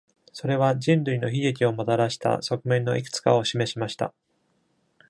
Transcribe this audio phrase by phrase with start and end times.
[0.33, 4.15] それは人類の悲劇をもたらした側面のいくつかを示しました。